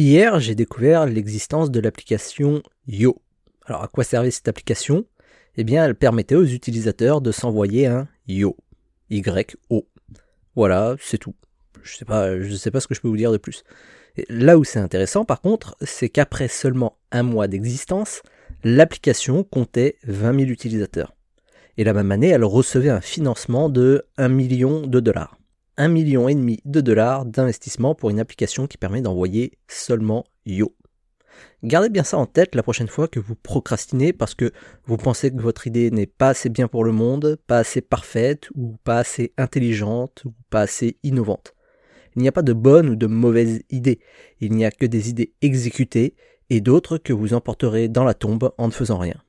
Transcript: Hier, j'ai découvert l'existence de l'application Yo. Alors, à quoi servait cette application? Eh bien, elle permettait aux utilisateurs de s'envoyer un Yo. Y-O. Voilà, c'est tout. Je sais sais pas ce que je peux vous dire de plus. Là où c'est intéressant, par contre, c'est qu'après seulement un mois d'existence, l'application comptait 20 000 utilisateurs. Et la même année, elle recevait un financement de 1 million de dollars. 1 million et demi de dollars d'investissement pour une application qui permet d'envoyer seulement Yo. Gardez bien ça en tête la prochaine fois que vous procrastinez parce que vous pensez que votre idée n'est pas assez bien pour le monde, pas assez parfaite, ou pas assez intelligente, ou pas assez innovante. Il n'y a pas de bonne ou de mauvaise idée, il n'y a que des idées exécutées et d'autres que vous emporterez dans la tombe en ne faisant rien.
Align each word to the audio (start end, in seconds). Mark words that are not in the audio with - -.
Hier, 0.00 0.38
j'ai 0.38 0.54
découvert 0.54 1.06
l'existence 1.06 1.72
de 1.72 1.80
l'application 1.80 2.62
Yo. 2.86 3.20
Alors, 3.66 3.82
à 3.82 3.88
quoi 3.88 4.04
servait 4.04 4.30
cette 4.30 4.46
application? 4.46 5.06
Eh 5.56 5.64
bien, 5.64 5.84
elle 5.84 5.96
permettait 5.96 6.36
aux 6.36 6.44
utilisateurs 6.44 7.20
de 7.20 7.32
s'envoyer 7.32 7.88
un 7.88 8.06
Yo. 8.28 8.56
Y-O. 9.10 9.88
Voilà, 10.54 10.94
c'est 11.00 11.18
tout. 11.18 11.34
Je 11.82 11.96
sais 11.96 12.58
sais 12.58 12.70
pas 12.70 12.78
ce 12.78 12.86
que 12.86 12.94
je 12.94 13.00
peux 13.00 13.08
vous 13.08 13.16
dire 13.16 13.32
de 13.32 13.38
plus. 13.38 13.64
Là 14.28 14.56
où 14.56 14.62
c'est 14.62 14.78
intéressant, 14.78 15.24
par 15.24 15.40
contre, 15.40 15.76
c'est 15.80 16.10
qu'après 16.10 16.46
seulement 16.46 16.96
un 17.10 17.24
mois 17.24 17.48
d'existence, 17.48 18.22
l'application 18.62 19.42
comptait 19.42 19.96
20 20.04 20.38
000 20.38 20.50
utilisateurs. 20.50 21.16
Et 21.76 21.82
la 21.82 21.92
même 21.92 22.12
année, 22.12 22.28
elle 22.28 22.44
recevait 22.44 22.88
un 22.88 23.00
financement 23.00 23.68
de 23.68 24.04
1 24.16 24.28
million 24.28 24.86
de 24.86 25.00
dollars. 25.00 25.37
1 25.78 25.88
million 25.88 26.28
et 26.28 26.34
demi 26.34 26.58
de 26.64 26.80
dollars 26.80 27.24
d'investissement 27.24 27.94
pour 27.94 28.10
une 28.10 28.18
application 28.18 28.66
qui 28.66 28.76
permet 28.76 29.00
d'envoyer 29.00 29.52
seulement 29.68 30.24
Yo. 30.44 30.74
Gardez 31.62 31.88
bien 31.88 32.02
ça 32.02 32.18
en 32.18 32.26
tête 32.26 32.56
la 32.56 32.64
prochaine 32.64 32.88
fois 32.88 33.06
que 33.06 33.20
vous 33.20 33.36
procrastinez 33.36 34.12
parce 34.12 34.34
que 34.34 34.52
vous 34.86 34.96
pensez 34.96 35.30
que 35.30 35.40
votre 35.40 35.68
idée 35.68 35.92
n'est 35.92 36.06
pas 36.06 36.30
assez 36.30 36.48
bien 36.48 36.66
pour 36.66 36.82
le 36.82 36.90
monde, 36.90 37.38
pas 37.46 37.58
assez 37.58 37.80
parfaite, 37.80 38.48
ou 38.56 38.76
pas 38.82 38.98
assez 38.98 39.32
intelligente, 39.38 40.24
ou 40.24 40.34
pas 40.50 40.62
assez 40.62 40.98
innovante. 41.04 41.54
Il 42.16 42.22
n'y 42.22 42.28
a 42.28 42.32
pas 42.32 42.42
de 42.42 42.52
bonne 42.52 42.88
ou 42.88 42.96
de 42.96 43.06
mauvaise 43.06 43.62
idée, 43.70 44.00
il 44.40 44.52
n'y 44.54 44.64
a 44.64 44.72
que 44.72 44.86
des 44.86 45.10
idées 45.10 45.32
exécutées 45.42 46.16
et 46.50 46.60
d'autres 46.60 46.98
que 46.98 47.12
vous 47.12 47.34
emporterez 47.34 47.88
dans 47.88 48.04
la 48.04 48.14
tombe 48.14 48.52
en 48.58 48.66
ne 48.66 48.72
faisant 48.72 48.98
rien. 48.98 49.22